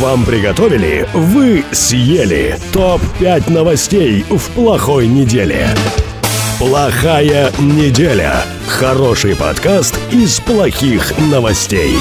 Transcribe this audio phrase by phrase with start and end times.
[0.00, 2.58] Вам приготовили, вы съели.
[2.72, 5.68] Топ-5 новостей в плохой неделе.
[6.58, 8.42] Плохая неделя.
[8.66, 11.98] Хороший подкаст из плохих новостей.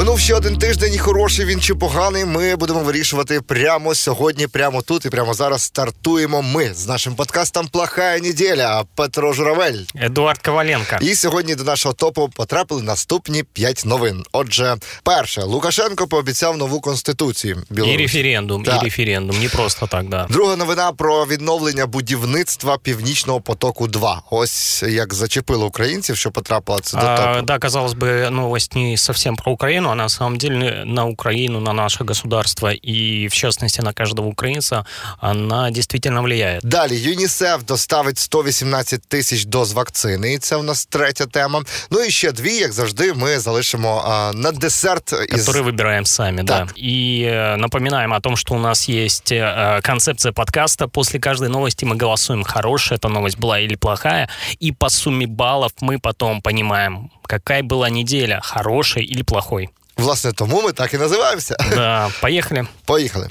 [0.00, 2.24] Минув ще один тиждень, хороший він чи поганий.
[2.24, 6.42] Ми будемо вирішувати прямо сьогодні, прямо тут і прямо зараз стартуємо.
[6.42, 8.84] Ми з нашим подкастом Плохая неділя.
[8.94, 9.78] Петро Журавель.
[10.02, 10.96] Едуард Коваленко.
[11.00, 14.24] І сьогодні до нашого топу потрапили наступні п'ять новин.
[14.32, 17.62] Отже, перше, Лукашенко пообіцяв нову конституцію.
[17.70, 17.98] Білорусі.
[17.98, 18.82] референдум, Так.
[18.82, 19.40] и референдум.
[19.40, 20.26] Не просто так, да.
[20.30, 26.96] Друга новина про відновлення будівництва Північного потоку 2 Ось як зачепило українців, що потрапило це
[26.96, 27.46] до А, топу.
[27.46, 31.73] да, казалось бы, новость не совсем про Украину, а на самом деле на Украину, на
[31.73, 34.85] наше государство и, в частности, на каждого украинца
[35.19, 36.61] она действительно влияет.
[36.63, 40.33] Далі ЮНІСЕФ доставить 118 тисяч доз вакцини.
[40.33, 41.63] І це у нас третя тема.
[41.91, 46.43] Ну і ще дві, як завжди, ми залишимо а, на десерт із Который выбираем сами,
[46.43, 46.59] да.
[46.59, 46.73] Так.
[46.77, 50.87] И э, напоминаем о том, что у нас есть э, концепция подкаста.
[50.87, 54.29] После каждой новости мы голосуем, хорошая эта новость была или плохая.
[54.59, 59.69] И по сумме баллов мы потом понимаем, какая была неделя, хорошей или плохой.
[59.99, 61.55] власне тому ми так і називаємося.
[61.75, 62.67] Да, поехали.
[62.85, 63.29] Поїхали.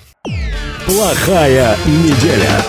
[0.86, 2.62] Плохая неделя.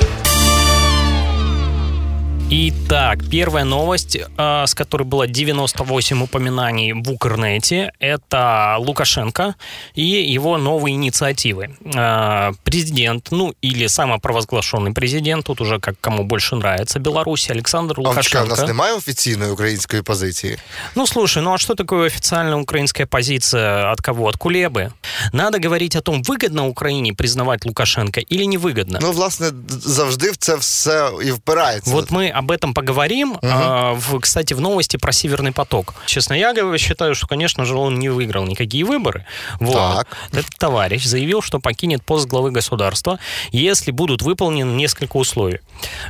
[2.49, 9.55] Итак, первая новость, э, с которой было 98 упоминаний в Укрнете, это Лукашенко
[9.95, 11.69] и его новые инициативы.
[11.95, 17.95] Э, Президент, ну или самопровозглашенный президент, тут уже как кому больше нравится, Беларуси, Александр А
[17.95, 18.09] чекай, у
[18.43, 18.47] Лукашенко.
[18.55, 20.57] нас немає офіційної української позиції.
[20.95, 24.25] Ну, слушай, ну а что такое официальная украинская позиция от кого?
[24.25, 24.91] От Кулебы?
[25.33, 28.99] Надо говорить о том, выгодно Украине признавать Лукашенко или невыгодно.
[29.01, 31.91] Ну, власне, д- завжди в це все і впирається.
[31.91, 33.37] Вот мы об этом поговорим.
[33.43, 35.93] А, в, кстати, в новости про Северный поток.
[36.05, 39.25] Честно, я говорю, считаю, что, конечно же, он не выиграл никакие выборы.
[39.59, 39.73] Вот.
[39.73, 40.17] Так.
[40.31, 43.19] Этот товарищ заявил, что покинет пост главы государства,
[43.51, 45.59] если будут выполнены несколько условий.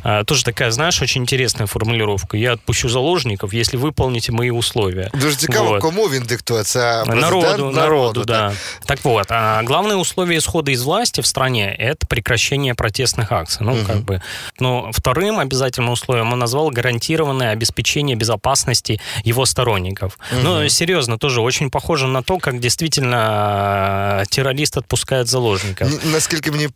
[0.03, 2.37] А, тоже такая, знаешь, очень интересная формулировка.
[2.37, 5.09] Я отпущу заложников, если выполните мои условия.
[5.13, 5.81] Дуже цікаво, Вот.
[5.81, 6.63] кому він диктує.
[6.63, 8.49] Це президент Народу, народу, да.
[8.49, 8.57] так?
[8.85, 13.65] Так вот, а, главное условие исхода из власти в стране – это прекращение протестных акций.
[13.65, 14.21] Ну, как бы.
[14.59, 20.18] Но вторым обязательным условием он назвал гарантированное обеспечение безопасности его сторонников.
[20.42, 25.88] Ну, серьезно, тоже очень похоже на то, как действительно террорист отпускает заложников.
[26.12, 26.70] Наскільки мені е,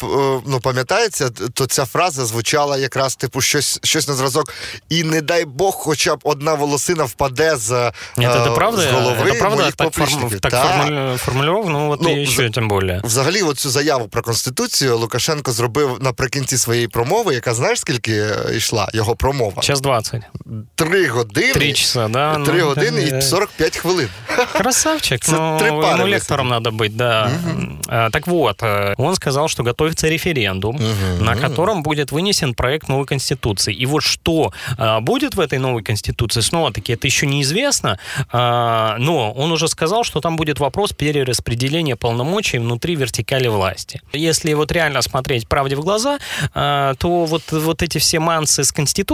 [0.47, 4.53] ну, пам'ятається, то ця фраза звучала якраз типу щось, щось на зразок.
[4.89, 8.83] І не дай Бог, хоча б одна волосина впаде з, е, Нет, это правда?
[8.83, 10.81] з голови это правда моїх так, форм- так Так.
[11.19, 13.01] формулю- Ну, Ну, еще за- тем более.
[13.05, 18.89] Взагалі, оцю заяву про конституцію Лукашенко зробив наприкінці своєї промови, яка знаєш скільки е, йшла
[18.95, 19.34] його промова?
[19.61, 20.23] Час 20.
[20.75, 21.53] Три години.
[21.53, 22.45] Три часа, да?
[22.45, 23.19] Три ну, години да.
[23.19, 24.09] і 45 хвилин.
[24.53, 27.31] Красавчик, Це ну, три пари ему лектором надо быть, да.
[27.89, 30.79] А, Так вот, э, он сказал, что готовится референдум,
[31.21, 33.75] на котором будет вынесен проект новой конституции.
[33.83, 37.99] И вот что а, будет в этой новой конституции, снова-таки, это еще неизвестно,
[38.33, 44.01] а, но он уже сказал, что там будет вопрос перераспределения полномочий внутри вертикали власти.
[44.13, 46.19] Если вот реально смотреть правде в глаза,
[46.55, 49.14] а, то вот, вот эти все мансы с конституцией,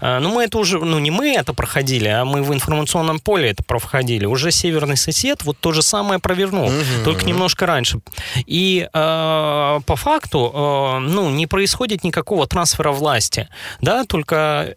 [0.00, 3.50] а, ну мы это уже, ну не мы это проходили, а мы в информационном поле
[3.50, 4.26] это проходили.
[4.26, 6.70] Уже северный сосед вот то же самое провернул,
[7.04, 8.00] только немножко раньше.
[8.46, 13.48] И э, по факту, э, ну, не происходит никакого трансфера власти,
[13.80, 14.76] да, только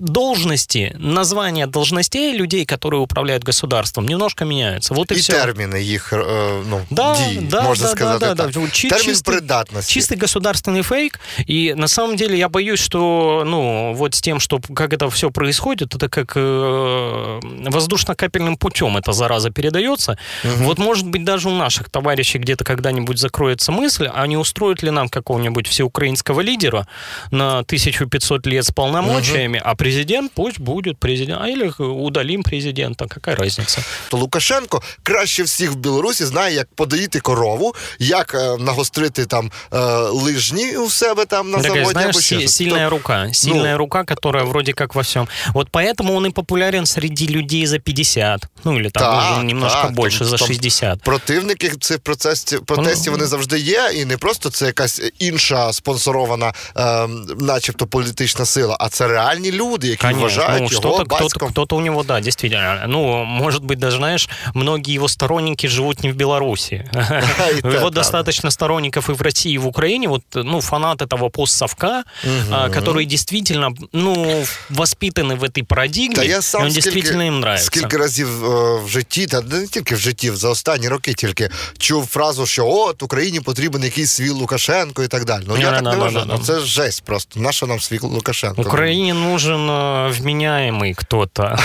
[0.00, 4.94] должности, названия должностей людей, которые управляют государством, немножко меняются.
[4.94, 5.32] Вот и, І все.
[5.32, 6.24] терміни їх е,
[6.70, 8.52] ну, Да, дій, да, можна да, сказати да, да, так.
[8.52, 8.60] да.
[8.60, 10.00] Вот чи- Термін чистий- придатності.
[10.00, 11.20] Чистый государственный фейк.
[11.50, 15.30] И на самом деле я боюсь, что, ну, вот с тем, что как это все
[15.30, 20.16] происходит, это как э, воздушно-капельным путем эта зараза передается.
[20.58, 24.90] Вот, может быть, даже у наших товарищей где-то когда-нибудь закроется мысль, а не устроит ли
[24.90, 26.86] нам какого-нибудь всеукраинского лидера
[27.30, 33.35] на 1500 лет с полномочиями, а президент пусть будет президент, а или удалим президента, какая
[33.35, 33.81] разница?
[34.09, 39.77] То Лукашенко краще всіх в Білорусі знає, як подоїти корову, як е, нагострити там е,
[40.11, 42.55] лижні у себе там на Такая, заводі знаешь, або си- щось.
[42.55, 43.29] сильная То- рука.
[43.33, 45.27] Сильная рука, которая вроде как во всем.
[45.53, 48.41] Вот поэтому он и популярен среди людей за 50.
[48.63, 51.01] Ну, или там Так, уже немножко так, больше, там- за там 60.
[51.01, 57.07] Противники цих процесів протестів вони завжди є, і не просто це якась інша спонсорована, е,
[57.39, 59.76] начебто політична сила, а це реальні люди.
[59.76, 60.22] люди, які Конечно.
[60.22, 61.48] вважають ну, його что-то, кто-то, батьком.
[61.50, 62.84] кто-то у него, да, действительно.
[62.88, 66.74] Ну, может быть, даже, знаешь, многие его сторонники живут не в Беларуси.
[66.74, 68.00] И У так, него да.
[68.00, 70.08] достаточно сторонников и в России, и в Украине.
[70.08, 72.04] Вот, ну, фанаты того постсовка,
[72.50, 77.22] а, которые действительно, ну, воспитаны в этой парадигме, Та я и сам он скільки, действительно
[77.24, 77.66] им нравится.
[77.66, 82.06] скільки разів е, в житті, та не тільки в житті, за останні роки тільки чув
[82.06, 85.44] фразу, що от Україні потрібен якийсь свій Лукашенко і так далі.
[85.48, 86.26] Ну я Да, так да, не да, вважаю.
[86.26, 86.44] да, Ну да.
[86.46, 87.40] це жесть просто.
[87.40, 88.62] На що нам свій Лукашенко?
[88.62, 91.58] Украине нужен э, вменяемый кто-то.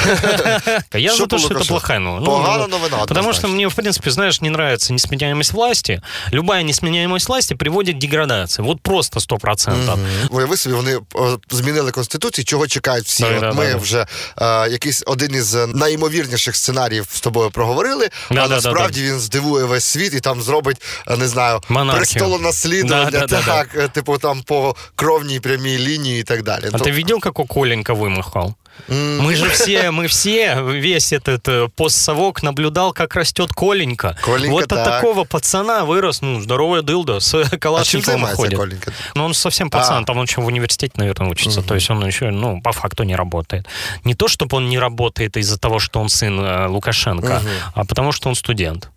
[0.93, 1.67] Я Что за по то, что это Лукашенко?
[1.67, 2.25] плохая новость.
[2.25, 3.33] Погана новина, Потому однозначно.
[3.33, 6.01] что мне, в принципе, знаешь, не нравится несменяемость власти.
[6.31, 8.61] Любая несменяемость власти приводит к деградации.
[8.63, 9.99] Вот просто сто процентов.
[10.29, 10.99] Уяви собі, вони е,
[11.49, 13.23] змінили конституцію, чого чекають всі.
[13.23, 13.77] Да, От да, ми да, да.
[13.77, 14.05] вже
[14.41, 19.19] е, якийсь один із е, найімовірніших сценаріїв з тобою проговорили, Да, а да, насправді він
[19.19, 20.77] здивує весь світ і там зробить,
[21.07, 21.97] е, не знаю, Монархію.
[21.97, 26.63] престолонаслідування, Да, да, да, так, е, типу там по кровній прямій лінії і так далі.
[26.73, 28.56] А Ну, ты видел, как у Коленька вымахал?
[28.88, 34.16] Мы же все, мы все, весь этот э, постсовок наблюдал, как растет Коленька.
[34.22, 34.86] Коленька, вот от так.
[34.86, 38.58] такого пацана вырос, ну, здоровая дылда с а калашниковым займається ходит.
[38.58, 38.92] Коленька?
[39.14, 40.06] Ну, он совсем пацан, А.
[40.06, 41.62] там он еще в университете, наверное, учится.
[41.62, 43.66] То есть он еще, ну, по факту не работает.
[44.04, 47.42] Не то, чтобы он не работает из-за того, что он сын э, Лукашенко,
[47.74, 48.90] а потому что он студент.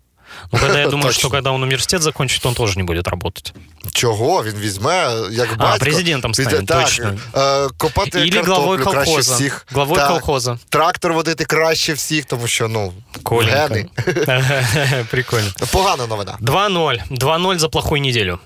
[0.53, 1.37] Ну, когда я думаю, что Точно.
[1.37, 3.53] когда он университет закончит, он тоже не будет работать.
[3.91, 5.77] Чого він візьме, як батько?
[5.79, 7.13] президентом піде, стане, так, точно.
[7.35, 9.33] е, копати Или картоплю главой краще колхоза.
[9.35, 9.65] всіх.
[9.71, 10.09] Главой Так.
[10.09, 10.57] колхоза.
[10.69, 13.67] Трактор водити краще всіх, тому що, ну, Коленька.
[13.67, 13.85] гени.
[15.11, 15.51] Прикольно.
[15.71, 16.37] Погана новина.
[16.41, 16.97] 2-0.
[17.11, 18.39] 2-0 за плохую неделю.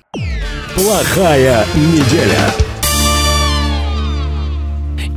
[0.75, 2.54] Плохая неделя.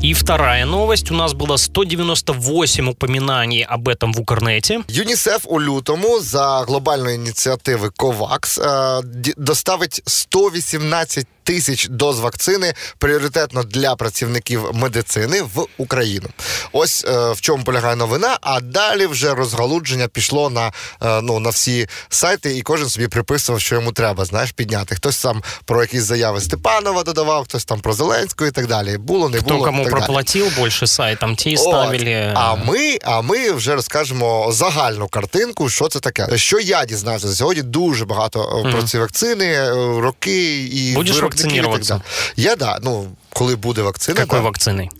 [0.02, 1.10] И вторая новость.
[1.10, 4.80] У нас было 198 упоминаний об этом в Укрнете.
[4.88, 8.66] ЮНІСЕФ у лютому за глобальної ініціативи COVAX е,
[9.00, 16.29] ді- доставить 118 тисяч доз вакцини пріоритетно для працівників медицини в Україну.
[16.71, 18.37] Ось е, в чому полягає новина.
[18.41, 20.67] А далі вже розгалудження пішло на,
[21.01, 24.95] е, ну, на всі сайти, і кожен собі приписував, що йому треба, знаєш, підняти.
[24.95, 28.97] Хтось там про якісь заяви Степанова додавав, хтось там про Зеленського і так далі.
[28.97, 29.65] Було, не було.
[29.65, 30.03] кому і так далі.
[30.05, 31.59] проплатил больше сайтом, те и От.
[31.59, 32.33] ставили.
[32.35, 36.37] А ми, а ми вже розкажемо загальну картинку, що це таке.
[36.37, 39.69] Що я дізнався сьогодні дуже багато е, про ці вакцини, е,
[40.01, 42.01] роки і Будеш виробників далі.
[42.35, 42.79] Я да.
[42.81, 44.44] Ну коли буде вакцина, Какой да.
[44.44, 44.90] вакциной?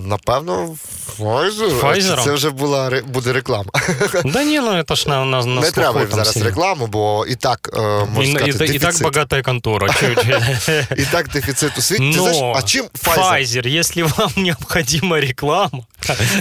[0.00, 0.76] напевно,
[1.18, 1.80] Pfizer.
[1.80, 2.24] Pfizer?
[2.24, 3.70] Це вже була ре- буде реклама.
[4.24, 6.48] Да не, ну это ж на, на, на Не треба слуху їм там зараз сидит.
[6.48, 9.02] рекламу, бо і так е, И, можна и, сказати, и так дефіцит.
[9.02, 9.86] богатая контора.
[9.88, 10.94] Чё- чё?
[10.96, 12.10] І так дефіцит у світі.
[12.12, 13.32] Ти Но знаєш, а чим Pfizer?
[13.32, 15.80] Pfizer, если вам необходима реклама,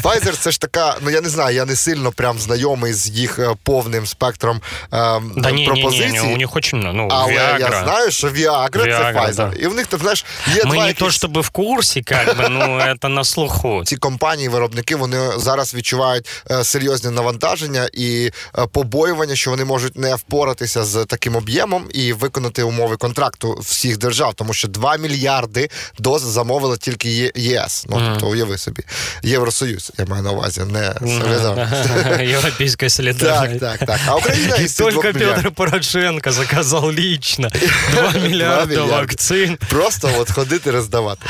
[0.03, 3.39] Pfizer це ж така, ну я не знаю, я не сильно прям знайомий з їх
[3.39, 4.61] е, повним спектром е,
[4.91, 6.11] да не, не, пропозицій.
[6.11, 6.93] не, у них очень много.
[6.97, 7.83] Ну, Але я Viagra.
[7.83, 9.35] знаю, що Viagra, це Viagra, Pfizer.
[9.35, 9.51] да.
[9.59, 10.25] І в них, ти знаєш,
[10.55, 11.19] є Мы два не то якісь...
[11.23, 13.83] чтобы в курсе, как бы, ну это на слуху.
[13.85, 19.97] Ці компанії, виробники, вони зараз відчувають е, серйозне навантаження і е, побоювання, що вони можуть
[19.97, 25.69] не впоратися з таким об'ємом і виконати умови контракту всіх держав, тому що 2 мільярди
[25.99, 27.85] доз замовила тільки Є- ЄС.
[27.89, 28.83] Ну тобто уяви собі,
[29.23, 31.89] Євросоюз, я маю на увазі, не солідарність.
[32.35, 33.59] Европейская Так, солидарность.
[33.59, 33.99] так, так.
[34.07, 35.43] А Україна И із цих только двох мільярдів.
[35.43, 37.49] Петр Порошенко заказал лично
[37.91, 38.85] 2 миллиарда миллиарда.
[38.85, 39.57] вакцин.
[39.69, 41.21] Просто от ходити роздавати.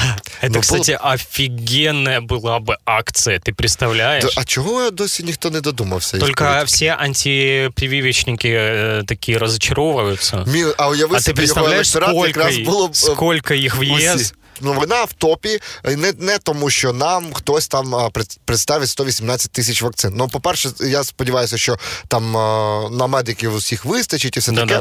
[0.43, 4.23] Это, Ну, кстати, офигенная была бы акция, ты представляешь?
[4.23, 6.17] було- А чого досі ніхто не додумався?
[6.17, 6.65] їх Только робити?
[6.65, 10.45] все антипрививочники э, такие разочаровываются.
[10.47, 13.53] Мі- А уяви А ты собі його представляешь, електорат сколько, якраз було б е, сколько
[13.53, 14.33] их в усі.
[14.60, 17.94] Ну, вона в топі е, не, не тому, що нам хтось там
[18.44, 20.12] представить 118 тисяч вакцин.
[20.16, 21.76] Ну, по-перше, я сподіваюся, що
[22.08, 22.32] там
[22.96, 24.80] на медиків усіх вистачить і все таке.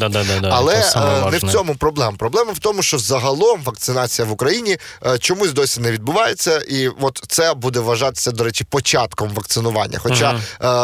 [0.52, 2.18] Але е, не в цьому проблема.
[2.18, 7.24] Проблема в тому, що загалом вакцинація в Україні е, чомусь досі не відбувається, і от
[7.28, 10.00] це буде вважатися, до речі, початком вакцинування.
[10.00, 10.40] Хоча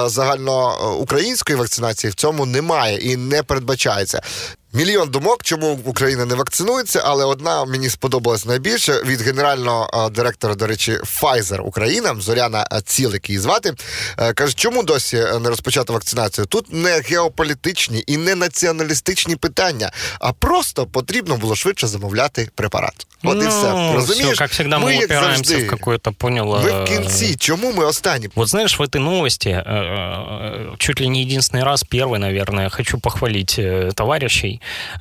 [0.09, 4.21] загальноукраїнської вакцинації в цьому немає і не передбачається.
[4.76, 10.54] Мільйон думок, чому Україна не вакцинується, але одна мені сподобалась найбільше від генерального е, директора,
[10.54, 13.74] до речі, Pfizer Україна, Зоряна е, Цілик її звати.
[14.18, 16.46] Е, Каже, чому досі е, не розпочато вакцинацію?
[16.46, 23.06] Тут не геополітичні і не націоналістичні питання, а просто потрібно було швидше замовляти препарат.
[23.22, 23.72] От і все.
[23.72, 24.28] Ну, Розумієш?
[24.28, 25.66] всё, как всегда, мы, як упираемся завжди.
[25.66, 26.60] в какое-то, понял...
[26.64, 27.36] Ми в э, кінці.
[27.36, 28.28] Чому ми останні?
[28.34, 32.98] Вот знаешь, в этой новости э, э, чуть ли не единственный раз, первый, наверное, хочу
[32.98, 33.92] похвалить э,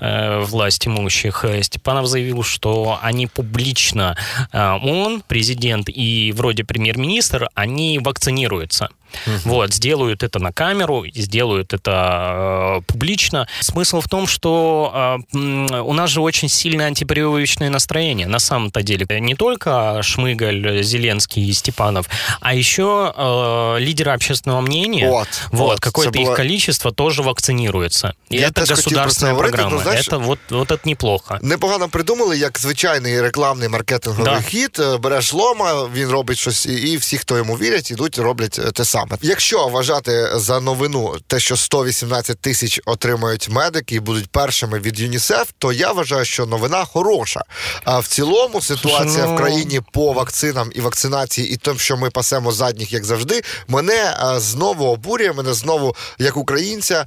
[0.00, 1.44] Э, власть имущих.
[1.44, 4.16] Э, Степанов заявил, что они публично,
[4.52, 8.88] э, он, президент и вроде премьер-министр, они вакцинируются.
[9.27, 9.55] Угу.
[9.55, 13.47] Вот, сделают это на камеру, сделают это э, публично.
[13.61, 15.37] Смысл в том, что э,
[15.79, 19.05] у нас же очень сильное антипрививочное настроение на самом-то деле.
[19.19, 22.07] Не только Шмыгаль, Зеленский и Степанов,
[22.41, 26.31] а еще э, лидеры общественного мнения, вот, вот, вот какое-то было...
[26.31, 28.13] их количество тоже вакцинируется.
[28.29, 29.71] И Я это государственная программа.
[29.71, 31.39] Ну, знаєш, это, вот, вот это неплохо.
[31.41, 34.41] Непогано придумали, як звичайний рекламний маркетинговий да.
[34.41, 34.77] хід.
[34.79, 38.85] Е, береш лома, він робить щось, і всі, хто йому вірять, ідуть, роблять е, те
[38.85, 38.98] саме.
[39.22, 45.50] Якщо вважати за новину те, що 118 тисяч отримають медики і будуть першими від ЮНІСЕФ,
[45.58, 47.40] то я вважаю, що новина хороша.
[47.84, 49.34] А в цілому ситуація ну...
[49.34, 54.16] в країні по вакцинам і вакцинації, і тим, що ми пасемо задніх, як завжди, мене
[54.36, 57.06] знову обурює, мене знову, як українця.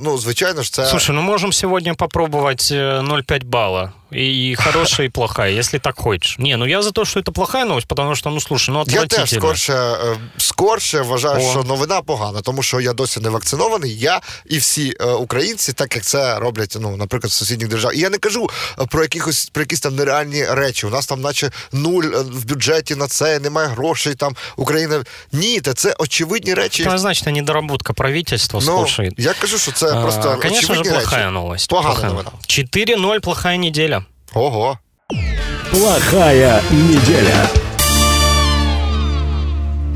[0.00, 0.86] Ну, звичайно ж, це.
[0.86, 3.92] Слушай, ну можемо сьогодні попробувати 0,5 бала.
[4.16, 6.38] И хорошая, и плохая, если так хочешь.
[6.38, 8.84] Не, ну я за то, що це плохая новость, тому що, ну слушай, ну.
[8.86, 11.50] Я теж скорше, е, скорше вважаю, О.
[11.50, 13.98] що новина погана, тому що я досі не вакцинований.
[13.98, 17.96] Я і всі е, українці, так як це роблять, ну, наприклад, в сусідніх державах.
[17.96, 18.48] І я не кажу
[18.80, 20.86] е, про якихось про якісь там нереальні речі.
[20.86, 24.14] У нас там, наче нуль в бюджеті на це, немає грошей.
[24.14, 25.04] Там Україна.
[25.32, 26.84] Ні, та це очевидні речі.
[26.84, 28.60] Це значить, недоработка правительства.
[28.64, 29.10] Ну, слушай.
[29.18, 31.34] Я кажу, що це просто а, Конечно же, плохая речі.
[31.34, 31.70] новость.
[31.70, 32.12] Погана плохая.
[32.12, 32.30] новина.
[32.48, 34.05] 4-0, плохая неделя.
[34.36, 34.78] Ого.
[35.70, 37.48] Плохая неделя.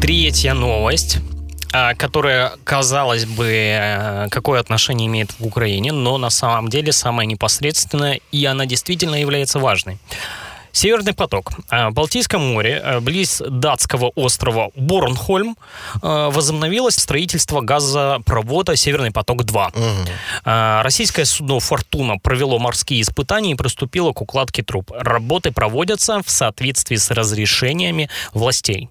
[0.01, 1.19] Третья новость
[1.73, 7.27] а, которая, казалось бы, э, какое отношение имеет в Украине, но на самом деле самая
[7.27, 9.99] непосредственная, и она действительно является важной.
[10.73, 11.53] Северный поток.
[11.71, 15.57] В Балтийском море, э, близ датского острова Борнхольм,
[16.03, 19.69] э, возобновилось строительство газопровода «Северный поток-2».
[19.71, 20.11] Угу.
[20.45, 24.91] Российское судно «Фортуна» провело морские испытания и приступило к укладке труб.
[24.95, 28.89] Работы проводятся в соответствии с разрешениями властей.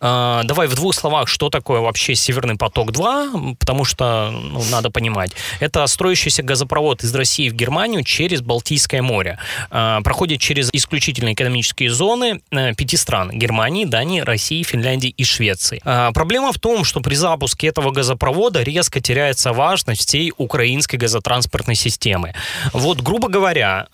[0.00, 5.32] А, давай в двух словах, что такое вообще Северный поток-2, потому что ну, надо понимать.
[5.60, 9.38] Это строящийся газопровод из России в Германию через Балтийское море.
[9.70, 13.30] А, проходит через исключительные экономические зоны э, пяти стран.
[13.30, 15.80] Германии, Дании, России, Финляндии и Швеции.
[15.84, 21.76] А, проблема в том, что при запуске этого газопровода резко теряется важность всей украинской газотранспортной
[21.76, 22.34] системы.
[22.72, 23.86] Вот, грубо говоря,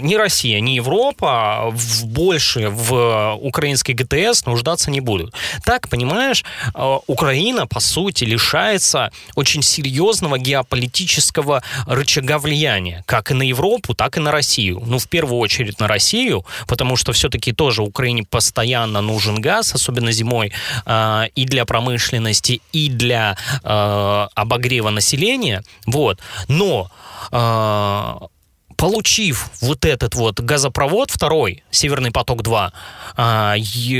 [0.00, 5.34] ни Россия, ни Европа в больше в украинской ГТС сейчас нуждаться не будут.
[5.64, 13.42] Так, понимаешь, э, Украина, по сути, лишается очень серьезного геополитического рычага влияния, как и на
[13.42, 14.82] Европу, так и на Россию.
[14.86, 20.12] Ну, в первую очередь на Россию, потому что все-таки тоже Украине постоянно нужен газ, особенно
[20.12, 20.52] зимой,
[20.86, 25.62] э, и для промышленности, и для э, обогрева населения.
[25.86, 26.20] Вот.
[26.48, 26.90] Но
[28.76, 32.72] получив вот этот вот газопровод второй, Северный поток-2,
[33.16, 33.54] а,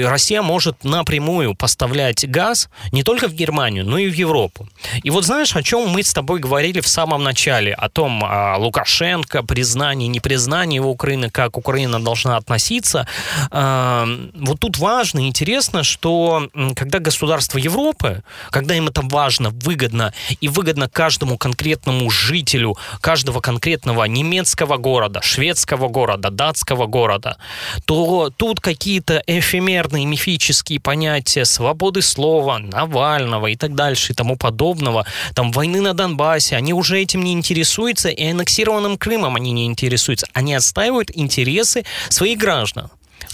[0.04, 4.68] Россия может напрямую поставлять газ не только в Германию, но и в Европу.
[5.02, 8.56] И вот знаешь, о чем мы с тобой говорили в самом начале, о том о
[8.58, 13.06] Лукашенко, признании, непризнании его Украины, как Украина должна относиться.
[13.50, 20.12] А, вот тут важно и интересно, что когда государства Европы, когда им это важно, выгодно,
[20.40, 27.36] и выгодно каждому конкретному жителю, каждого конкретного немецкого немецкого города, шведского города, датского города,
[27.84, 35.04] то тут какие-то эфемерные мифические понятия свободы слова, Навального и так дальше и тому подобного,
[35.34, 40.26] там войны на Донбассе, они уже этим не интересуются, и аннексированным Крымом они не интересуются.
[40.34, 42.90] Они отстаивают интересы своих граждан.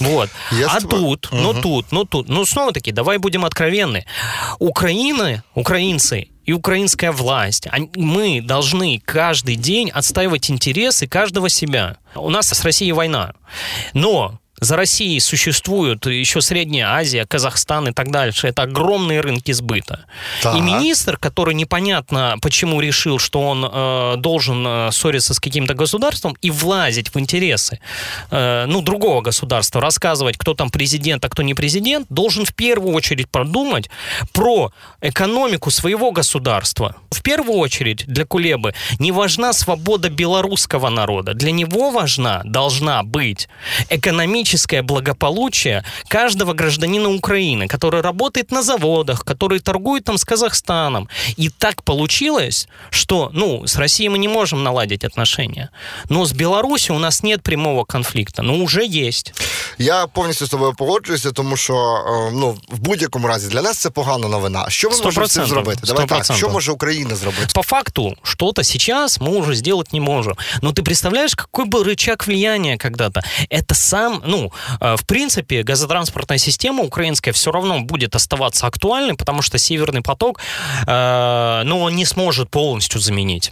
[0.09, 0.30] Вот.
[0.50, 1.37] Я а тут, угу.
[1.37, 4.04] ну тут, ну тут, ну снова-таки, давай будем откровенны.
[4.59, 11.99] Украина, украинцы и украинская власть, мы должны каждый день отстаивать интересы каждого себя.
[12.14, 13.32] У нас с Россией война.
[13.94, 18.47] Но за Россией существуют еще Средняя Азия, Казахстан и так дальше.
[18.47, 20.07] Это огромные рынки сбыта.
[20.40, 20.54] Так.
[20.57, 26.37] И министр, который непонятно почему решил, что он э, должен э, ссориться с каким-то государством
[26.42, 27.81] и влазить в интересы
[28.31, 32.95] э, ну, другого государства, рассказывать, кто там президент, а кто не президент, должен в первую
[32.95, 33.90] очередь продумать
[34.33, 36.95] про экономику своего государства.
[37.11, 41.35] В первую очередь для Кулебы не важна свобода белорусского народа.
[41.35, 43.49] Для него важна, должна быть
[43.90, 51.08] экономическая экономическое благополучие каждого гражданина Украины, который работает на заводах, который торгует там с Казахстаном.
[51.38, 55.70] И так получилось, что, ну, с Россией мы не можем наладить отношения,
[56.10, 59.34] но с Беларусью у нас нет прямого конфликта, но уже есть.
[59.77, 61.74] Я повністю з тобою погоджуюся, тому що
[62.34, 64.65] ну в будь-якому разі для нас це погана новина.
[64.70, 65.82] Що ми можемо з цим зробити?
[65.84, 67.48] Давай так, що може Україна зробити?
[67.53, 70.36] По факту, что-то сейчас мы уже сделать не можем.
[70.62, 73.22] Но ты представляешь, какой был рычаг влияния когда-то?
[73.50, 74.51] Это сам, ну,
[74.82, 80.39] э, в принципе, газотранспортная система украинская все равно будет оставаться актуальной, потому что Северный поток,
[80.88, 83.51] э, ну, он не сможет полностью заменить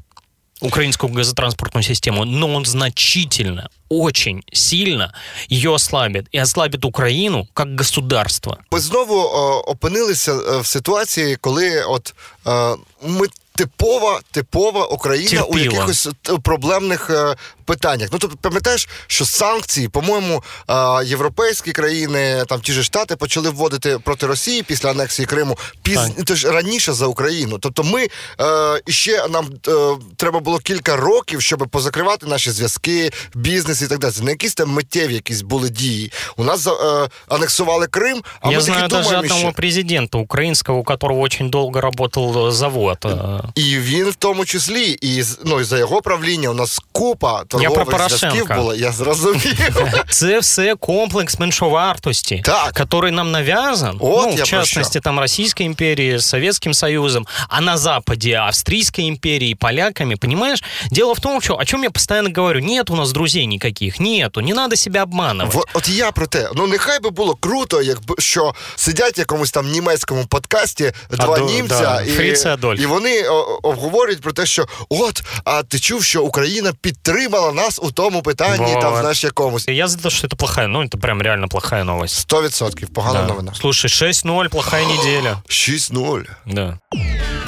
[0.62, 5.14] украинскую газотранспортную систему, но он значительно, очень сильно
[5.50, 8.58] ее ослабит і ослабить Україну як государство.
[8.72, 12.14] Ми знову о, опинилися е, в ситуації, коли от
[12.48, 13.28] е, ми
[13.61, 18.09] типова, типова Україна у якихось е, проблемних е, питаннях.
[18.13, 20.75] Ну тобто, пам'ятаєш, що санкції, по-моєму, е,
[21.05, 25.97] європейські країни, там ті ж штати почали вводити проти Росії після анексії Криму піз...
[25.97, 26.25] Так.
[26.25, 27.59] то ж раніше за Україну.
[27.59, 28.09] Тобто, ми
[28.41, 29.73] е, іще нам е,
[30.17, 34.15] треба було кілька років, щоб позакривати наші зв'язки, бізнес і так далі.
[34.23, 36.13] Не якісь там миттєві якісь були дії.
[36.37, 39.53] У нас е, анексували Крим, а Я ми знаю таки даже думаємо, одного що...
[39.53, 43.07] президента украинского, у которого очень долго работал завод.
[43.50, 46.80] э, І він в тому числі, і з- ну і за його правління у нас
[46.92, 48.18] купа про торгових Порошенка.
[48.18, 48.76] зв'язків було.
[48.76, 49.84] Я зрозумів.
[50.10, 52.74] Це все комплекс меншовартості, Так.
[52.80, 57.28] который нам навязан, От ну, я в про частности, там Российской империи, с Советским Союзом,
[57.50, 60.64] а на Западе Австрийской империи, поляками, понимаешь?
[60.92, 64.42] Дело в том, что, о чем я постоянно говорю, нет у нас друзей никаких, нету,
[64.42, 65.52] не надо себя обманывать.
[65.54, 66.50] Во- От я про те.
[66.56, 71.46] Ну нехай би було круто, якби що сидять в якомусь там німецькому подкасті два Адо-
[71.46, 72.82] німця, да, і, Фріц і Адольф.
[72.82, 73.29] і вони о,
[73.64, 78.74] обговорюють про те, що от, а ти чув, що Україна підтримала нас у тому питанні,
[78.82, 79.00] там Вот.
[79.02, 79.68] знаєш якомусь.
[79.68, 82.16] Я за то, что это плохая, ну, это прям реально плохая новость.
[82.16, 83.28] Сто відсотків, погана Да.
[83.28, 83.54] новина.
[83.62, 85.38] Слушай, 6-0, плохая неделя.
[85.48, 86.22] 6-0.
[86.46, 86.80] Да.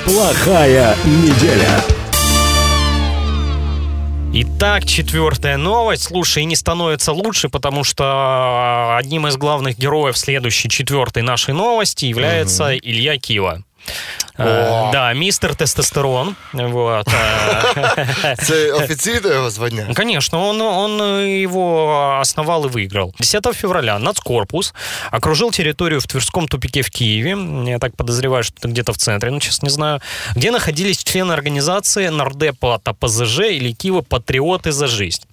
[0.06, 1.84] Плохая неделя.
[4.34, 6.04] Итак, четвертая новость.
[6.04, 8.04] Слушай, и не становится лучше, потому что
[9.00, 13.64] одним из главных героев следующей четвертой нашей новости является Илья Кива.
[14.40, 14.90] Э, О.
[14.92, 16.36] Да, мистер тестостерон.
[16.54, 17.08] Вот.
[17.08, 19.86] э, Це офіційне його звання.
[19.90, 21.88] Ну, Конечно, он, он э, его
[22.22, 23.14] основал и выиграл.
[23.20, 24.74] 10 февраля Нацкорпус
[25.12, 27.38] окружил территорию в Тверском тупике в Киеве.
[27.72, 30.00] Я так подозреваю, что это где-то в центре, ну, честно, не знаю.
[30.36, 35.24] Где находились члены организации Нордепа от ПЗЖ или Киева «Патриоты за жизнь».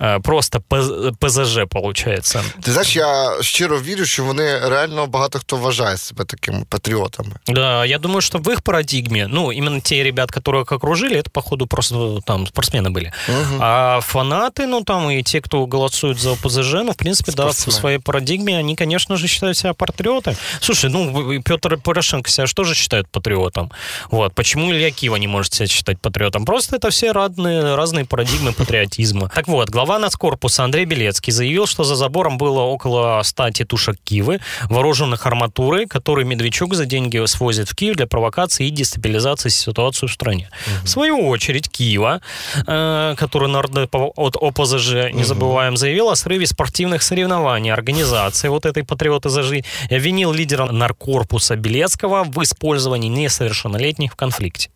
[0.00, 2.42] Э, Просто П- ПЗЖ, получается.
[2.62, 7.30] Ти знаєш, я щиро вірю, що вони реально багато хто вважає себе такими патріотами.
[7.46, 11.67] Да, я думаю, что в их парадигме, ну, именно те ребят, которых окружили, это, походу,
[11.67, 13.11] просто там спортсмены были.
[13.59, 17.53] А фанаты, ну, там, и те, кто голосует за ОПЗЖ, ну, в принципе, да, в
[17.53, 17.79] Спортсмены.
[17.79, 20.37] своей парадигме, они, конечно же, считают себя патриотами.
[20.61, 23.71] Слушай, ну, Петр Порошенко себя что же считает патриотом?
[24.11, 24.33] Вот.
[24.35, 26.45] Почему Илья Кива не может себя считать патриотом?
[26.45, 29.29] Просто это все разные, разные парадигмы патриотизма.
[29.33, 34.39] Так вот, глава нацкорпуса Андрей Белецкий заявил, что за забором было около 100 тетушек Кивы,
[34.69, 40.11] вооруженных арматурой, которые Медведчук за деньги свозит в Киев для провокации и дестабилизации ситуации в
[40.11, 40.49] стране.
[40.83, 42.21] В свою очередь, Киева,
[42.67, 48.83] э, который нардеп от ОПЗЖ, не забываем, заявил о срыве спортивных соревнований организации вот этой
[48.83, 54.69] «Патриоты за жизнь» и обвинил лидера наркорпуса Белецкого в использовании несовершеннолетних в конфликте.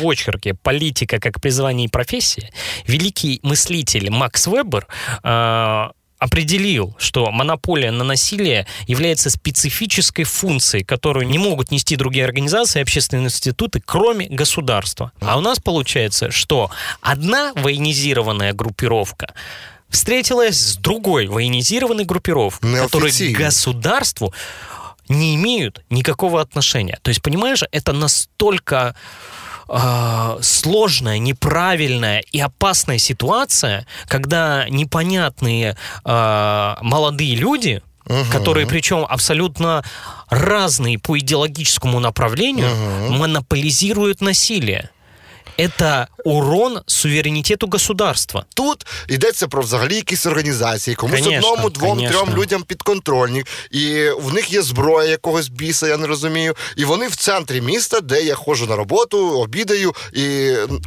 [0.00, 2.50] В очерке «Политика как призвание и профессия»
[2.86, 4.86] великий мыслитель Макс Вебер
[5.22, 5.88] э,
[6.24, 13.26] определил, что монополия на насилие является специфической функцией, которую не могут нести другие организации общественные
[13.26, 15.12] институты, кроме государства.
[15.20, 16.70] А у нас получается, что
[17.02, 19.34] одна военизированная группировка
[19.90, 24.32] встретилась с другой военизированной группировкой, которые к государству
[25.08, 26.98] не имеют никакого отношения.
[27.02, 28.96] То есть, понимаешь, это настолько
[29.68, 37.82] э, сложная, неправильная и опасная ситуация, когда непонятные э, молодые люди,
[38.30, 39.82] которые причем абсолютно
[40.28, 42.68] разные по идеологическому направлению,
[43.10, 44.90] монополизируют насилие
[45.57, 48.45] Это урон суверенитету государства.
[48.53, 52.09] Тут йдеться про взагалі якісь організації, комусь Конечно, одному, двом, конечно.
[52.25, 56.55] трьом людям підконтрольні, і в них є зброя якогось біса, я не розумію.
[56.77, 60.23] І вони в центрі міста, де я ходжу на роботу, обідаю і,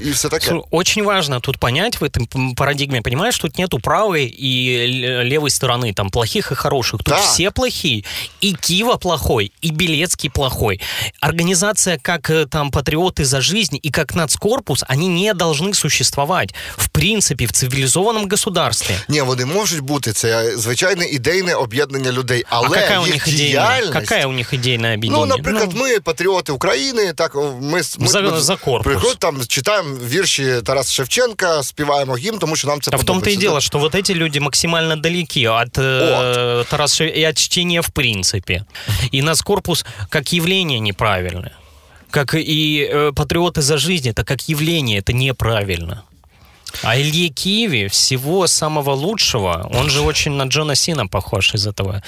[0.01, 0.47] і все таке.
[0.47, 5.23] Слушай, Очень важно тут понять в этом п- парадигме, понимаешь, тут нету правой и л-
[5.29, 6.99] левой стороны, там плохих и хороших.
[7.03, 7.25] Тут Так.
[7.25, 8.05] все плохие.
[8.45, 10.81] И Кива плохой, и Белецкий плохой.
[11.21, 14.15] Организация как э, там Патриоты за жизнь и как
[14.57, 18.95] Нацкорпус, они не должны существовать в принципе в цивилизованном государстве.
[19.09, 20.13] Ні, вони можуть бути.
[20.13, 23.93] Це звичайне ідейне об'єднання людей, але а какая у їх них идейная, діяльність...
[23.93, 25.27] какая у них идейная Ну, объединение?
[25.37, 28.85] наприклад, ми патріоти України, так ми, ми За- за корпус.
[28.85, 33.13] приходимо, там читаємо вірші Тараса Шевченка, співаємо гімн, тому що нам це А в том-то
[33.13, 33.41] и подобається.
[33.49, 37.89] дело, что вот эти люди максимально далеки от э, Тараса Шев- и от чтения в
[37.89, 38.65] принципе.
[39.15, 41.51] И Нацкорпус как явление неправильное.
[42.10, 46.04] Как и э, патриоты за жизнь, это как явление, это неправильно.
[46.84, 49.70] А Илье Киеве всего самого лучшего.
[49.74, 52.04] Он же очень на Джона Сина похож из этого,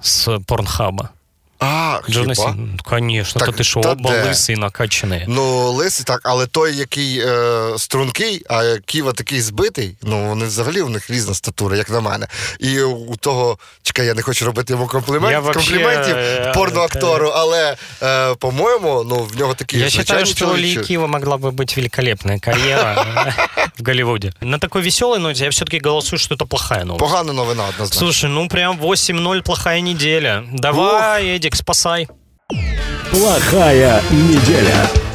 [0.00, 1.10] с Порнхаба.
[1.59, 2.51] А, Джона хіба?
[2.51, 2.67] Сина.
[2.83, 4.23] Конечно, Так, то ти що, та оба де?
[4.23, 5.25] лисий накачаний.
[5.27, 10.81] Ну, лисий так, але той, який е, стрункий, а Ківа такий збитий, ну вони взагалі
[10.81, 12.27] у них різна статура, як на мене.
[12.59, 17.27] І у того, чекай, я не хочу робити йому комплімент, Я вообще, компліментів е, порноактору,
[17.35, 20.75] але е, по-моєму, ну в нього такі Я считаю, звичайні что у чоловічі.
[20.75, 23.05] Ильи Киева могла бы быть великолепная карьера
[23.79, 24.33] в Голливуде.
[24.41, 26.99] На такой веселой ноте я все-таки голосую, что это плохая новость.
[26.99, 27.99] Погана новина однозначно.
[27.99, 30.43] Слушай, ну прям 8-0 плохая неделя.
[30.53, 32.08] Давай, Эдик, спасай.
[33.10, 35.09] Плохая неделя.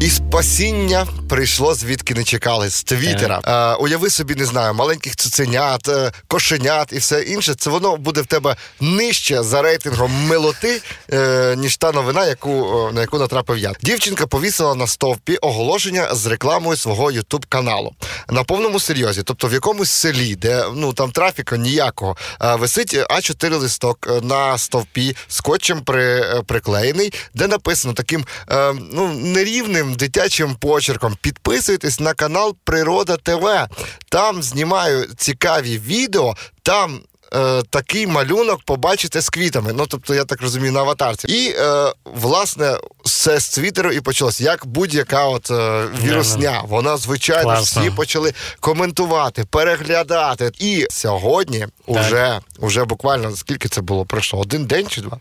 [0.00, 3.40] І спасіння прийшло звідки не чекали з Твіттера.
[3.44, 7.54] Е, уяви собі, не знаю, маленьких цуценят, е, кошенят і все інше.
[7.54, 12.92] Це воно буде в тебе нижче за рейтингом милоти, е, ніж та новина, яку е,
[12.92, 13.72] на яку натрапив я.
[13.82, 17.94] Дівчинка повісила на стовпі оголошення з рекламою свого ютуб каналу
[18.28, 23.56] на повному серйозі, тобто в якомусь селі, де ну там трафіку ніякого, е, висить А4
[23.56, 31.16] листок е, на стовпі скотчем при, приклеєний, де написано таким е, ну нерівним дитячим почерком.
[31.20, 33.68] Підписуйтесь на канал Природа ТВ.
[34.08, 36.34] Там знімаю цікаві відео.
[36.62, 37.00] Там
[37.34, 39.72] е, такий малюнок побачите з квітами.
[39.72, 41.26] Ну, тобто, я так розумію, на аватарці.
[41.28, 44.40] І е, власне все з Твіттеру і почалось.
[44.40, 46.62] Як будь-яка от е, вірусня.
[46.68, 47.82] Вона, звичайно, Класно.
[47.82, 50.50] всі почали коментувати, переглядати.
[50.58, 54.40] І сьогодні, уже, уже буквально скільки це було пройшло?
[54.40, 55.18] Один день чи два?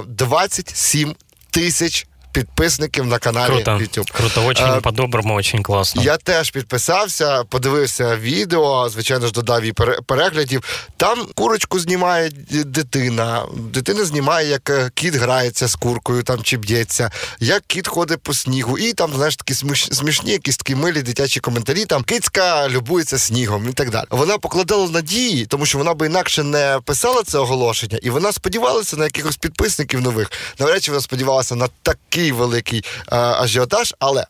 [0.00, 1.14] Е, 27
[1.50, 3.70] тисяч підписників на каналі Круто.
[3.70, 4.12] YouTube.
[4.12, 6.02] Круто, очень А, по-доброму, очень классно.
[6.02, 10.62] я теж підписався, подивився відео, звичайно ж, додав пере- переглядів.
[10.96, 13.42] Там курочку знімає дитина.
[13.56, 17.10] Дитина знімає, як е, кіт грається з куркою там чи б'ється,
[17.40, 18.78] як кіт ходить по снігу.
[18.78, 21.84] І там, знаєш, такі сміш- смішні, якісь такі милі дитячі коментарі.
[21.84, 24.06] Там кицька любується снігом і так далі.
[24.10, 28.96] Вона покладала надії, тому що вона би інакше не писала це оголошення, і вона сподівалася
[28.96, 30.32] на якихось підписників нових.
[30.58, 31.68] Навряд чи вона сподівалася на
[32.18, 33.94] такий великий е, ажіотаж.
[33.98, 34.26] Але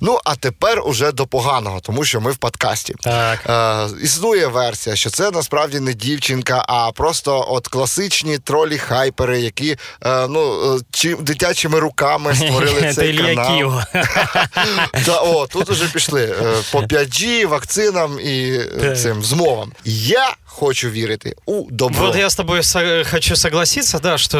[0.00, 2.94] ну а тепер уже до поганого, тому що ми в подкасті.
[3.00, 3.38] Так.
[3.48, 10.28] Е, існує версія, що це насправді не дівчинка, а просто от класичні тролі-хайпери, які е,
[10.28, 13.80] ну, чи, дитячими руками створили цей канал.
[15.06, 16.34] Та, о, тут уже пішли
[16.72, 18.60] по 5G, вакцинам і
[18.96, 19.72] цим змовам.
[19.84, 22.06] Я хочу вірити у добро.
[22.06, 24.38] Вот я с тобой со- хочу согласиться, да, что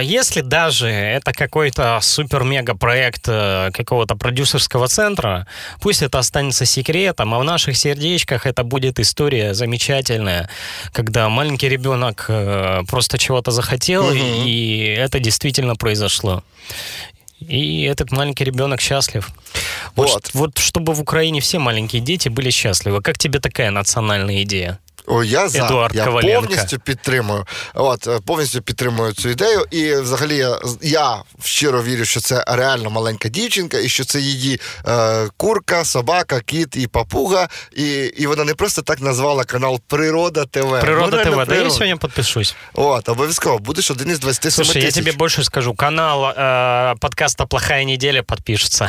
[0.00, 5.46] э, если даже это какой-то супер-мега-проект э, какого-то продюсерского центра,
[5.80, 10.48] пусть это останется секретом, а в наших сердечках это будет история замечательная,
[10.92, 14.46] когда маленький ребенок э, просто чего-то захотел, Мгм.
[14.46, 16.42] и это действительно произошло.
[17.48, 19.28] И этот маленький ребенок счастлив.
[19.96, 20.30] Вот, Вот.
[20.34, 23.00] вот чтобы в Украине все маленькие дети были счастливы.
[23.02, 24.78] Как тебе такая национальная идея?
[25.24, 26.40] Я за Едуард я Коваленко.
[26.40, 27.46] повністю підтримую.
[27.74, 29.64] От е, повністю підтримую цю ідею.
[29.70, 34.60] І взагалі я, я щиро вірю, що це реально маленька дівчинка, і що це її
[34.88, 37.48] е, курка, собака, кіт і папуга.
[37.76, 40.80] І, і вона не просто так назвала канал Природа ТВ.
[40.80, 41.70] Природа ТВ, да я природа.
[41.70, 42.54] сегодня подпишусь.
[42.74, 45.04] От, обов'язково будеш один із 27 Слушай, я тисяч.
[45.04, 45.74] тебе больше скажу.
[45.74, 48.88] Канал э, подкаста «Плохая неделя» подпишется.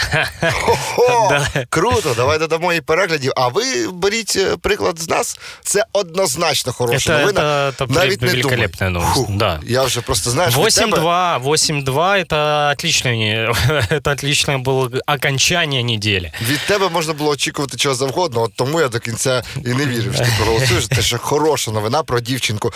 [0.97, 1.65] О, Да.
[1.69, 3.31] круто, давай додамо їй переглядів.
[3.35, 5.39] А ви беріть е, приклад з нас.
[5.63, 7.40] Це однозначно хороша Это- новина.
[7.40, 9.06] это- это Навіть не великолепная думай.
[9.08, 9.60] новость, Фу, да.
[9.66, 10.96] Я вже просто знаєш, від тебе...
[10.96, 13.50] 8-2, 8-2 это отличное, не-
[13.90, 16.32] это отличное было окончание недели.
[16.50, 20.14] Від тебе можна було очікувати чого завгодно, от тому я до кінця і не вірив,
[20.14, 20.86] що ти проголосуєш.
[20.88, 22.72] Це ще хороша новина про дівчинку.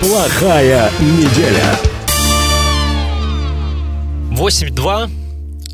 [0.00, 1.76] Плохая неделя.
[4.32, 5.08] 8-2,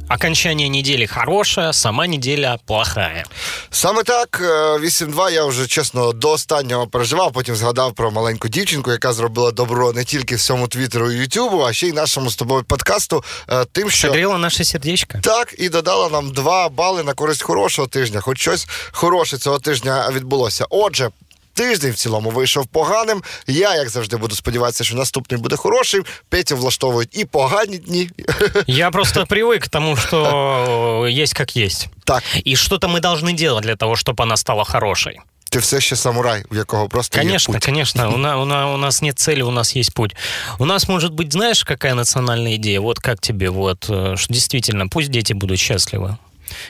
[0.09, 3.25] окончание недели хорошее, сама неделя плохая.
[3.71, 8.91] Саме так, е, 8-2 я вже чесно до останнього переживав, потім згадав про маленьку дівчинку,
[8.91, 12.63] яка зробила добро не тільки всьому Твіттеру і Ютубу, а ще й нашому з тобою
[12.63, 13.23] подкасту.
[13.49, 15.17] е, Тим, що Согрело наше сердечко.
[15.23, 18.21] Так, і додала нам два бали на користь хорошого тижня.
[18.21, 20.65] Хоч щось хороше цього тижня відбулося.
[20.69, 21.09] Отже.
[21.56, 23.22] Тиждень в цілому вийшов поганим.
[23.46, 26.04] Я, як завжди, буду сподіватися, що наступний буде хорошим.
[26.28, 28.10] Петю влаштовують і погані дні.
[28.66, 31.88] Я просто привык к тому, что есть как есть.
[32.04, 35.20] Так, И что-то мы должны делать для того, чтобы она стала хорошей.
[35.50, 37.64] ти все ще самурай, у якого просто Конечно, є путь.
[37.66, 38.08] конечно.
[38.14, 40.16] У, на- у на- у нас нет цели, у нас есть путь.
[40.58, 42.80] У нас может быть, знаешь, какая национальная идея?
[42.80, 46.16] Вот как тебе, вот, э, что действительно, пусть дети будут счастливы.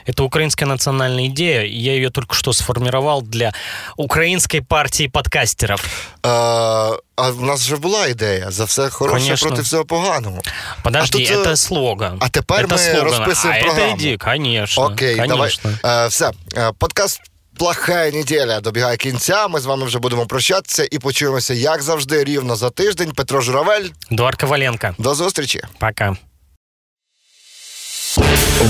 [0.05, 1.63] Это украинская национальная идея.
[1.65, 3.51] Я ее только что сформировал для
[3.97, 5.83] украинской партии подкастеров.
[6.23, 9.47] А, а в нас вже була ідея за все хороше Конечно.
[9.47, 10.41] проти всього поганого.
[10.83, 12.17] Подожди, А тут, это э, слоган.
[12.21, 13.07] а теперь это мы слоган.
[13.07, 13.93] расписываем а программу.
[13.93, 14.83] это иди, конечно.
[14.85, 15.71] Окей, конечно.
[15.83, 16.05] давай.
[16.05, 17.21] Е, все, Е, подкаст.
[17.57, 19.47] Плохая неділя добігає кінця.
[19.47, 23.11] Ми з вами вже будемо прощатися і почуємося, як завжди, рівно за тиждень.
[23.11, 23.85] Петро Журавель.
[24.11, 24.95] Эдуард Коваленко.
[24.97, 25.61] До зустрічі.
[25.79, 26.15] Пока.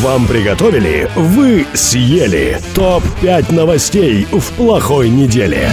[0.02, 2.60] Вам приготовили, вы съели.
[2.74, 5.70] Топ-5 новостей в плохой неделе.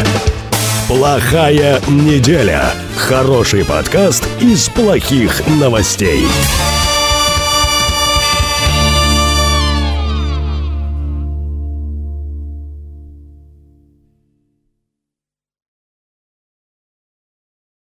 [0.88, 2.72] Плохая неделя.
[2.96, 6.26] Хороший подкаст из плохих новостей.